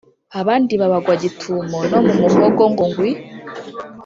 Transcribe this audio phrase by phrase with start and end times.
[0.39, 3.11] Abandi babagwa gitumo no mu muhogo ngo gwi